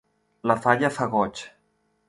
[0.51, 1.45] La falla fa goig.